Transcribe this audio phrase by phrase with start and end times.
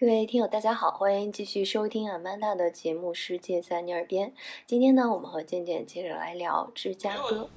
[0.00, 4.30] 各位听友，大家好，欢迎继续收听阿曼达的节目《世界在你耳边》。
[4.66, 7.50] 今天呢，我们和健健接着来聊芝加哥。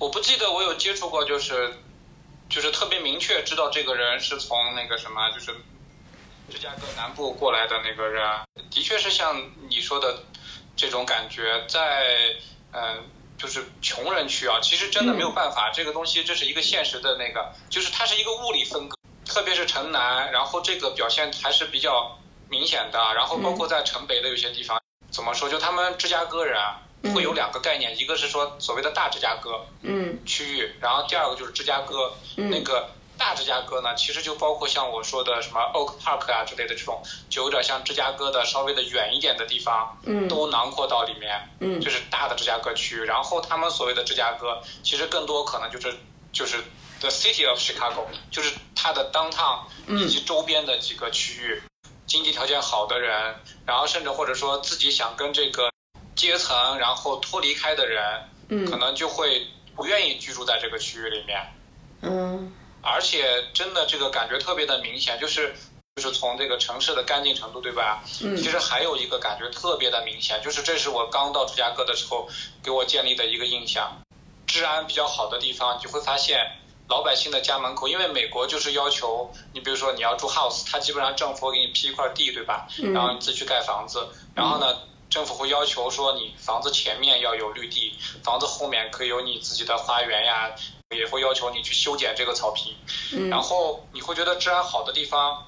[0.00, 1.74] 我不记得我有接触过，就是
[2.48, 5.54] 就是特别明确知道这个人是从那个什么，就是
[6.50, 8.20] 芝加哥南部过来的那个人。
[8.68, 10.24] 的确是像你说的
[10.74, 12.02] 这种感觉，在
[12.72, 13.04] 嗯，
[13.38, 18.95] 就是穷人区啊，其实真的没有办法，这个东西这是一个现实的那个，就是它是一个物理分割。
[19.36, 22.16] 特别是城南，然后这个表现还是比较
[22.48, 22.98] 明显的。
[23.14, 25.46] 然后包括在城北的有些地方，怎么说？
[25.46, 26.58] 就他们芝加哥人
[27.14, 32.14] 会有两个概念，一个是说所谓的大芝加哥嗯区域，然后第二个就是芝加哥。
[32.36, 43.04] 那个大芝加哥呢，其实就包括像我说的什么 Oak Park 啊之类的这种，就有点像芝加哥的稍微的远一点的地方，嗯都囊括到里面，嗯就是大的芝加哥区。
[43.04, 45.94] 然后他们所谓的芝加哥，其实更多可能就是
[46.32, 46.64] 就是。
[46.98, 51.62] The city of Chicago 就是它的 downtown 以及周边的几个区域，
[52.06, 55.70] 经济条件好的人，然后甚至或者说自己想跟这个
[56.14, 58.30] 阶层然后脱离开的人，
[58.70, 61.52] 可能就会不愿意居住在这个区域里面。
[62.00, 65.54] 嗯，而且真的这个感觉特别的明显，就是
[65.96, 68.02] 就是从这个城市的干净程度，对吧？
[68.22, 68.34] 嗯。
[68.38, 72.26] 其实还有一个感觉特别的明显，就是这是我刚到芝加哥的时候
[72.62, 74.00] 给我建立的一个印象，
[74.46, 76.40] 治安比较好的地方，你就会发现。
[76.88, 82.68] 老百姓的家门口，因为美国就是要求你，比如说你要住 house，它基本上政府会给你批一块地，对吧？
[82.94, 84.08] 然后你自己去盖房子。
[84.34, 84.78] 然后呢，
[85.10, 90.52] 政府会要求说你房子前面要有绿地，房子后面可以有你自己的花园呀，
[90.90, 92.72] 也会要求你去修剪这个草坪。
[93.28, 95.44] 然后你会觉得治安好的地方，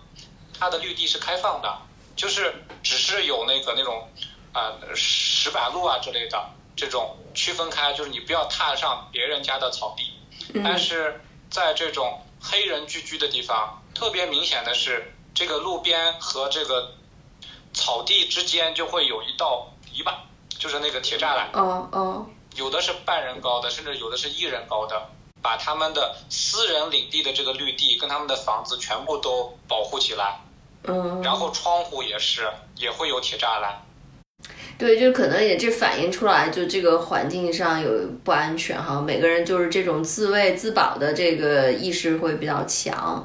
[0.58, 1.78] 它的绿地是开放的，
[2.17, 2.52] 就是
[2.83, 4.08] 只是有那个那种
[4.52, 10.12] 啊石板路啊之类的这种区分开，就是你不要踏上别人家的草地，
[10.64, 11.20] 但是。
[11.51, 16.92] 在这种黑人聚居的地方，特别明显的是，这个路边和这个
[17.73, 20.14] 草地之间就会有一道篱笆，
[20.59, 21.51] 就是那个铁栅栏。
[21.53, 22.27] 哦哦。
[22.57, 25.11] 有的是半人高的，甚至有的是一人高的，
[25.41, 30.41] 把他们的私人领地的这个绿地跟他们的房子全部都保护起来。
[30.85, 31.23] 嗯。
[31.23, 33.86] 然后窗户也是，也会有铁栅栏。
[34.78, 37.90] 对，就可能也这反映出来，就这个环境上有
[38.22, 39.02] 不安全哈。
[39.05, 43.24] 每个人就是这种自卫自保的这个意识会比较强。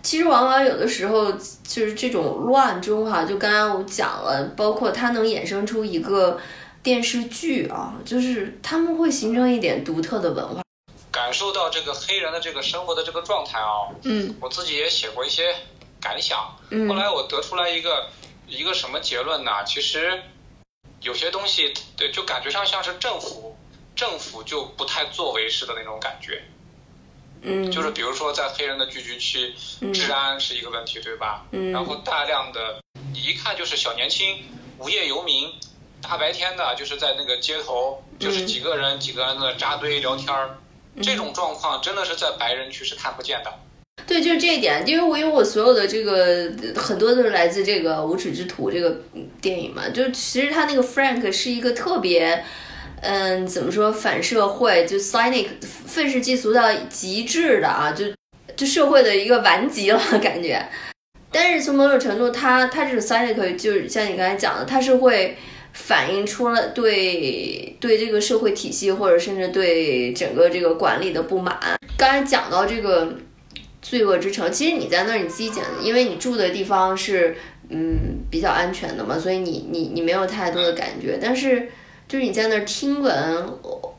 [0.00, 1.32] 其实往往有的时候
[1.64, 6.38] 就是这种乱中哈，就刚刚我讲了，包括它能衍生出一个
[6.84, 10.62] 电视剧啊，就是他们会形成一点独特的文化。
[11.10, 15.52] 感受到这个黑人的这个生活的这个状态啊，嗯，我自己也写过一些
[16.00, 16.38] 感想。
[16.88, 18.06] 后来我得出来一个
[18.46, 19.50] 一个什么结论呢？
[19.66, 20.22] 其实。
[21.02, 23.56] 有些东西，对，就感觉上像是政府，
[23.94, 26.42] 政府就不太作为似的那种感觉。
[27.42, 27.70] 嗯。
[27.70, 29.54] 就是比如说在黑人的聚居区，
[29.92, 31.44] 治安是一个问题，对吧？
[31.50, 31.72] 嗯。
[31.72, 32.80] 然后大量的，
[33.12, 34.44] 你一看就是小年轻、
[34.78, 35.52] 无业游民，
[36.00, 40.58] 大白天的，就是在那个街头，就是几个人几个人的扎堆聊天儿，
[41.02, 43.58] 这种状况真的是在白人区是看不见的。
[44.06, 49.00] 对，就是这一点，因为我因为我所有的这个很多都是来自这个《无耻之徒》这个
[49.40, 52.44] 电影嘛，就其实他那个 Frank 是一个特别，
[53.00, 58.06] 嗯，怎么说反社会，就 cynic，愤世嫉俗到极致的啊，就
[58.56, 60.62] 就社会的一个顽疾了感觉。
[61.30, 65.38] 但是从某种程度，他他这种 cynic 就是像你刚才讲的，他是会
[65.72, 71.58] 反映出了对对这个社会体系或者甚至对整个这个管理的不满。
[71.96, 73.16] 刚才讲到这个。
[73.82, 77.36] 罪恶之城，其实你在那儿你自己讲，因为你住的地方是
[77.68, 81.18] 嗯比较安全的嘛，所以你你你没有太多的感觉。
[81.20, 81.68] 但是
[82.06, 83.44] 就是你在那儿听闻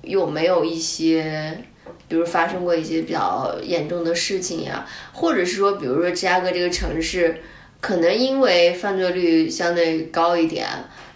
[0.02, 1.62] 有没有一些，
[2.08, 7.42] 比如发生过一些比较严重的事情呀，或者是说，比如说芝加哥这个城市，
[7.82, 10.66] 可能因为犯罪率相对高一点，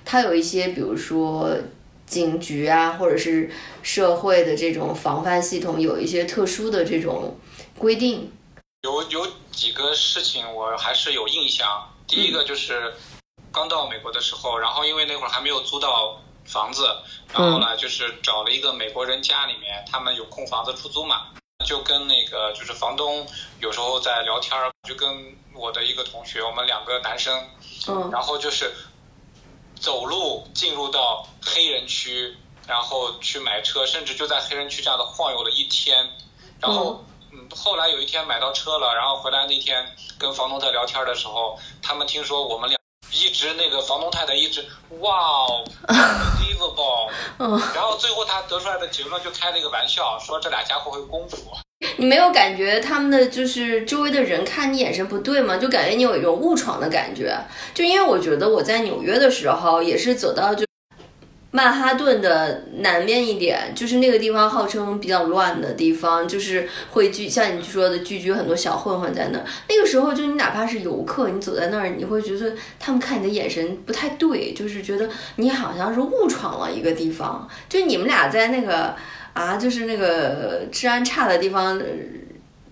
[0.03, 1.55] 它有一些比如说
[2.05, 3.49] 警局啊，或者是
[3.81, 7.37] 社会的这种防范系统有一些特殊的这种
[7.77, 8.29] 规定。
[8.81, 11.93] 有有几个事情我还是有印象。
[12.07, 12.95] 第一个就是
[13.51, 16.87] 刚到美国的时候，然后因为那会儿还没有租到房子，
[17.33, 21.27] 然后呢就是找了一个美国人家里面，他们有空房子出租嘛，
[21.65, 23.27] 就跟那个就是房东
[23.59, 27.49] 有时候在聊天儿，就跟我的一个同学，我们两个男生，
[27.87, 28.73] 嗯，然后就是
[29.75, 32.37] 走路进入到黑人区，
[32.67, 36.09] 然后去买车，甚至就在黑人区这样的晃悠了一天，
[36.61, 37.03] 然后。
[37.03, 37.16] 嗯，
[37.55, 39.85] 后来有一天买到车了，然后回来那天
[40.17, 42.77] 跟房东在聊天的时候，他们听说我们俩
[43.11, 44.65] 一直那个房东太太一直
[44.99, 45.45] 哇
[45.87, 47.09] ，unbelievable，
[47.73, 51.37] 然后最后他得出来的结论就开了一个玩笑，说这俩家伙会功夫。
[51.97, 55.57] 你没有感觉他们的就是周围的人看你眼神不对吗？
[55.57, 57.37] 就感觉你有一种误闯的感觉。
[57.73, 60.66] 就因为我觉得我在纽约的时候也是走到就。
[61.49, 69.45] 曼哈顿的南面一点，就是那个地方号称比较乱的地方，就是会聚像你说的聚集很多小混混在那儿。
[69.69, 77.47] 那个时候，就你哪怕是游客，你走在那儿，你会觉得他们看你的眼神不太对，就是觉得你好像是误闯了一个地方。
[77.69, 78.93] 就你们俩在那个
[79.33, 81.81] 啊，就是那个治安差的地方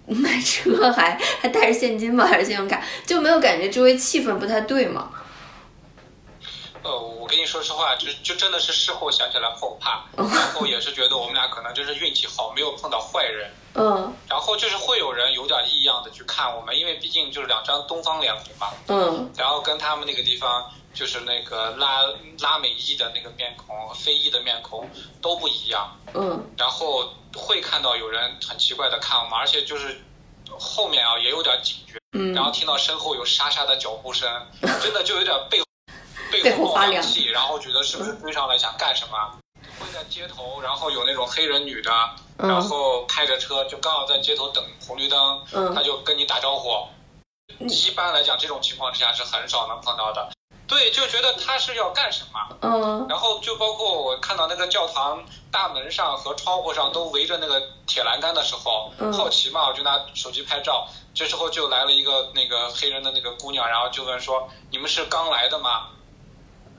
[0.08, 2.26] 买车，还还带着现金吗？
[2.26, 2.82] 还是信用卡？
[3.06, 5.10] 就没有感觉周围气氛不太对吗？
[6.86, 13.52] 呃，我跟你说实话，就就真的是事后想起来后怕，然后也是觉得我们俩可能真是运气好，没有碰到坏人。
[13.74, 14.14] 嗯。
[14.30, 18.72] 然后就是会有人有点异样的去看我们，因为毕竟就是两张东方脸孔嘛。
[18.88, 19.34] 嗯。
[19.36, 22.04] 然后跟他们那个地方就是那个拉
[22.40, 24.88] 拉美裔的那个面孔、非裔的面孔
[25.24, 25.98] 都不一样。
[26.14, 26.40] 嗯。
[26.56, 30.00] 然后会看到有人很奇怪的看我们，而且就是
[30.60, 32.00] 后面啊也有点警觉。
[32.12, 32.32] 嗯。
[32.36, 34.30] 然后听到身后有沙沙的脚步声，
[34.62, 35.65] 真的就有点背。
[36.32, 39.18] 背后发凉，然后觉得是不是追上来想干什么？
[39.80, 41.92] 会在街头，然后有那种黑人女的，
[42.38, 45.44] 然后开着车就刚好在街头等红绿灯，
[45.76, 46.70] 他就跟你打招呼。
[47.60, 50.30] 一般来讲，这种情况之下是很少能碰到的。
[50.68, 52.40] 对，就觉得他是要干什么？
[52.62, 53.06] 嗯。
[53.08, 60.88] 然后就包括我看到那个教堂大门上和窗户上都围着那个铁栏杆的时候，好奇嘛，我就拿手机拍照。
[61.14, 65.88] 这时候就来了一个那个黑人的那个姑娘，然后就问说：“你们是刚来的吗？”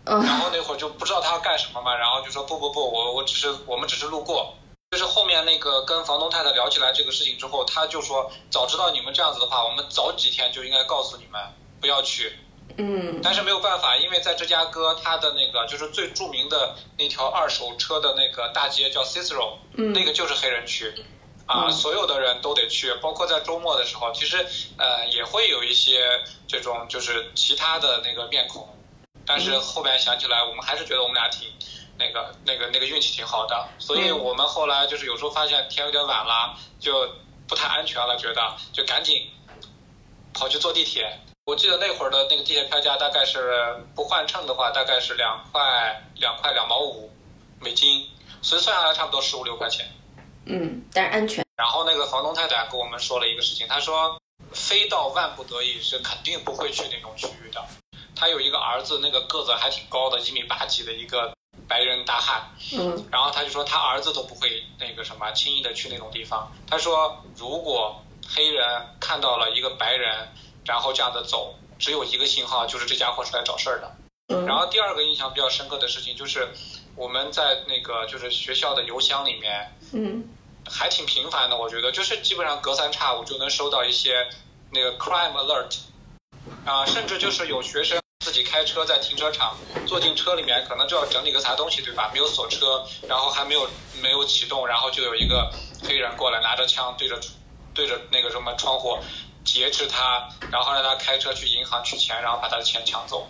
[0.06, 4.54] 然后那会儿就不知道他要干什么嘛，然后就说不不不，我我只是我们只是路过。
[4.92, 11.42] 就是后面那个跟房东太太聊起来这个事情之后，他就说早知道你们这样子的话，我们早几天就应该告诉你们
[11.80, 12.38] 不要去。
[12.78, 13.20] 嗯。
[13.20, 20.94] 但是没有办法，因为在芝加哥，它的那个就是最著名的那条二手车的那个大街叫 Cicero，那个就是黑人区，
[21.46, 24.46] 啊，所有的人都得去，包括在周末的时候，其实
[24.78, 28.68] 呃也会有一些这种就是其他的那个面孔。
[29.26, 31.52] 但是后面想起来，我们还是觉得我们俩挺
[31.98, 37.08] 那个、那个、那个运气挺好的，所以我们后来就是有时候发现天有点晚了，就
[37.48, 39.28] 不太安全了，觉得就赶紧
[40.32, 41.18] 跑去坐地铁。
[41.44, 47.12] 我记得那会儿的那个地铁票价大概是不换乘的话，大概是两块、两块两毛五
[47.60, 48.08] 美金，
[48.42, 49.88] 所以算下来差不多十五六块钱。
[50.44, 51.46] 嗯，但是安全。
[51.56, 54.20] 然后那个房东太太跟我们说了一个事情，她说
[54.52, 57.45] 非到万不得已是肯定不会去那种区域的。
[58.16, 61.36] 他有一个儿子，那个个子还挺高的，一米八几的一个
[61.68, 62.50] 白人大汉。
[62.72, 63.06] 嗯。
[63.12, 66.50] 然后他就说，他儿子都不会那个什么，轻易的去那种地方。
[66.66, 68.64] 他说，如果黑人
[68.98, 70.28] 看到了一个白人，
[70.64, 73.96] 然后这样的走，只有一个信号，就是这家伙是来找事儿的。
[74.28, 74.46] 嗯。
[74.46, 76.48] 然后第二个印象比较深刻的事情就是，
[76.96, 80.28] 我们在那个就是学校的邮箱里面，嗯，
[80.68, 84.26] 还挺频繁的，我觉得就是基本上隔三差五就能收到一些
[84.72, 85.76] 那个 crime alert，
[86.64, 88.00] 啊，甚至就是有学生。
[88.36, 89.56] 你开车在停车场
[89.88, 92.10] 坐进车里面，可能就要整理个啥东西，对吧？
[92.12, 93.66] 没有锁车，然后还没有
[94.02, 95.50] 没有启动，然后就有一个
[95.82, 97.18] 黑人过来拿着枪对着
[97.74, 98.98] 对着那个什么窗户
[99.42, 103.26] 劫持他，然后让他开车去银行取钱，然后把他的钱抢走。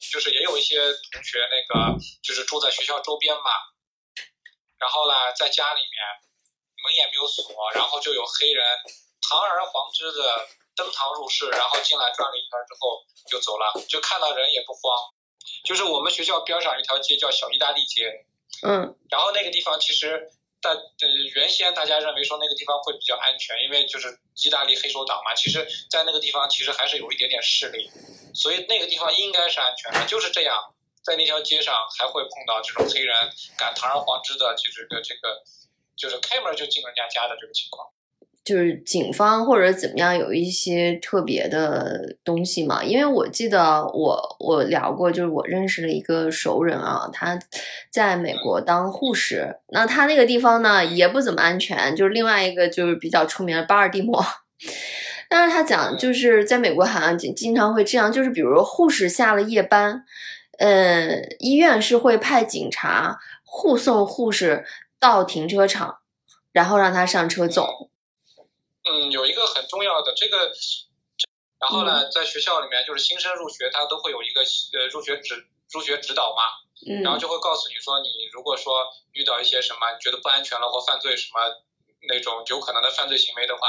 [0.00, 0.80] 就是也有一些
[1.12, 3.50] 同学那个就是住在学校周边嘛，
[4.78, 5.94] 然后呢在家里面
[6.82, 8.66] 门也没有锁，然后就有黑人
[9.22, 10.48] 堂而皇之的。
[10.80, 15.12] 登堂入室，然后进来转了一圈之后就走了，就看到人也不慌。
[15.62, 18.24] 就是我们学校边上一条街叫小意大利街，
[18.62, 20.30] 嗯，然后那个地方其实
[20.62, 25.34] 大呃原先大家认为说那个地方会比较安全，因为就是意大利黑手党嘛。
[25.34, 27.90] 其实，在那个地方其实还是有一点点势力，
[28.34, 30.06] 所以那个地方应该是安全的。
[30.06, 33.14] 就是这样，在那条街上还会碰到这种黑人
[33.58, 35.42] 敢堂而皇之的，就是个这个
[35.96, 37.90] 就是开门就进人家家的这个情况。
[38.42, 42.82] 就是警方或者怎么样有一些特别的东西嘛？
[42.82, 47.38] 因为我记得我我聊过，就是我认识了一个熟人啊，他
[47.92, 51.94] 在美国当护士，那他那个地方呢也不怎么安全。
[51.94, 54.24] 就是另外一个就是比较出名的巴尔的摩，
[55.28, 60.02] 但是他讲就是在美国好像经经常会这样，就是比如护士下了夜班，
[60.58, 64.64] 呃，医院是会派警察护送护士
[64.98, 65.96] 到停车场，
[66.52, 67.89] 然后让他上车走。
[68.84, 70.52] 嗯，有一个很重要的这个，
[71.60, 76.42] 然后呢，在学校里面就是新生入学，他都会有一个呃入学指入学指导嘛，
[77.02, 81.40] 然后就会告诉你说，你如果说遇到一些什么你觉得不安全了或犯罪什么
[82.08, 83.60] 那种有可能的犯罪行为的话，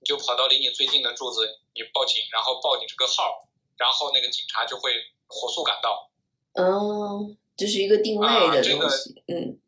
[0.00, 3.46] 你就跑到离你最近的柱子，你报警，然后报你这个号，
[3.76, 4.90] 然后那个警察就会
[5.28, 6.10] 火速赶到。
[6.54, 9.22] 哦，这是一个定位的东西。
[9.28, 9.60] 嗯，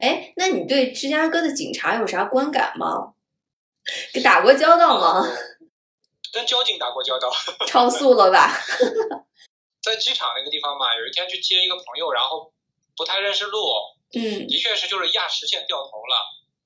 [0.00, 3.14] 哎，那你对芝加哥的警察有啥观感吗？
[4.12, 5.22] 跟打过交道吗？
[6.32, 7.30] 跟交警打过交道。
[7.66, 8.50] 超速了吧？
[9.82, 12.52] 在机场那个地方嘛，有一天去接一个朋友，然后
[12.96, 13.58] 不太认识路，
[14.14, 16.16] 嗯的确是就是压实线掉头了。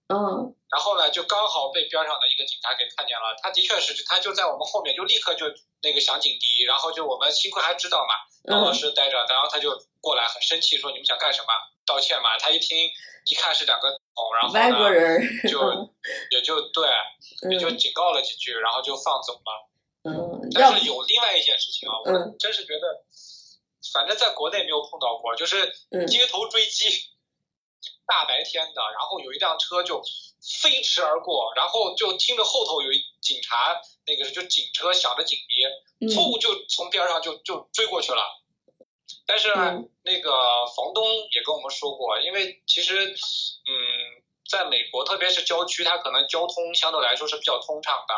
[0.09, 3.35] 嗯然后呢，就刚好被边上的一个警察给看见了。
[3.43, 5.47] 他的确是，他就在我们后面，就立刻就
[5.81, 6.65] 那个响警笛。
[6.67, 9.71] 然后就我们幸亏还知道嘛，老老嗯师待着，然后他就
[10.01, 11.49] 过来很生气说：“你们想干什么？
[11.87, 12.77] 道歉嘛。”他一听
[13.25, 15.59] 一看是两个桶，然后外国呢人，就
[16.31, 16.89] 也就对，
[17.51, 19.69] 也就嗯警告了几句，然后就放走了。
[20.05, 23.03] 嗯，但是有另外一件事情啊，我嗯真是觉得，
[23.93, 26.85] 反正在国内没有碰到过，就是嗯街头追击，
[28.07, 30.01] 大白天的，然后有一辆车就
[30.63, 38.23] 飞驰而过，然后就听着后头有一警察，那个就警车响着警笛，嗯嗖就从边上就就追过去了。
[39.27, 39.49] 但是
[40.05, 40.31] 那个
[40.77, 41.05] 房东
[41.35, 43.75] 也跟我们说过，因为其实，嗯，
[44.49, 48.15] 在美国，特别是郊区，它可能交通相对来说是比较通畅的。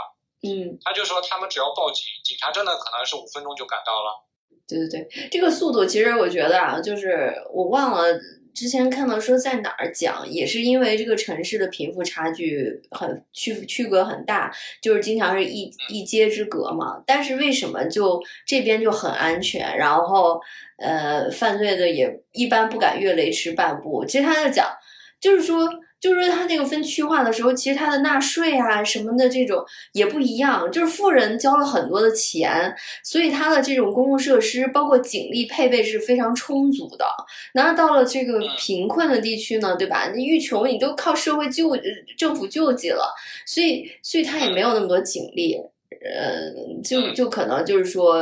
[0.48, 4.24] 嗯，他就说他们只要报警，警察真的可能是五分钟就赶到了。
[4.68, 8.04] 对对对，这个速度其实我觉得啊，就是我忘了
[8.58, 17.00] 之前看到说在哪儿讲，也是因为这个城市的贫富差距很区区隔很大，就是经常是一一街之隔嘛。
[17.06, 20.40] 但是为什么就这边就很安全，然后
[20.78, 24.04] 呃犯罪的也一般不敢越雷池半步？
[24.04, 24.66] 其实他在讲，
[25.20, 25.68] 就是说。
[26.00, 30.70] 就是说，他那个分区划的时候，其实他的纳税啊什么的这种也不一样。
[30.70, 37.06] 就是富人交了很多的钱，所以它的这种公共设施，包括警力配备是非常充足的。
[37.54, 40.12] 那到了这个贫困的地区呢，对吧？
[40.14, 41.80] 你欲穷，你都靠社会救呃
[42.16, 43.12] 政府救济了，
[43.46, 45.56] 所以所以他也没有那么多警力，
[46.04, 46.52] 呃，
[46.84, 48.20] 就就可能就是说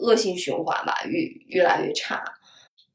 [0.00, 2.22] 恶性循环吧，越越来越差。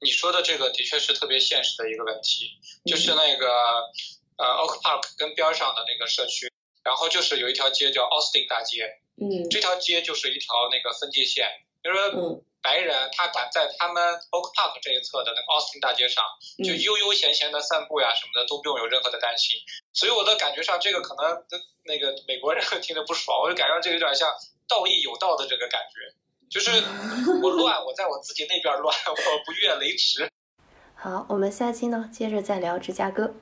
[0.03, 2.45] 你说的这个的确是特别现实的一个问题，
[2.85, 3.45] 就是那个
[4.41, 6.51] 呃 Oak Park 跟边上的那个社区，
[6.83, 8.89] 然后就是有一条街叫 Austin 大街，
[9.21, 11.45] 嗯这条街就是一条那个分界线，
[11.83, 11.97] 就是
[12.61, 16.25] 白人他敢在他们 Oak Park 这一侧的那个 Austin 大街上，
[16.65, 19.61] 就嗯悠悠闲闲的散步呀什么的都不用有任何的担心。
[19.93, 21.43] 所以我的感觉上，这个可能
[21.85, 24.29] 那个美国人 听着不爽，我就感觉这个有点像
[24.67, 26.13] 道义有道的这个感觉，
[26.49, 26.69] 就是
[27.41, 30.29] 我乱，我在我自己那边乱， 我不越雷池。
[30.95, 33.33] 好，我们下期呢接着再聊芝加哥。